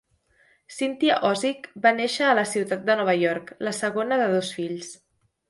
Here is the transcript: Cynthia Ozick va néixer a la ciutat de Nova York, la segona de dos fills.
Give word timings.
Cynthia 0.77 1.17
Ozick 1.29 1.69
va 1.83 1.91
néixer 1.97 2.25
a 2.29 2.33
la 2.39 2.47
ciutat 2.53 2.89
de 2.89 2.97
Nova 3.03 3.17
York, 3.27 3.53
la 3.69 3.75
segona 3.83 4.21
de 4.25 4.29
dos 4.35 4.53
fills. 4.59 4.91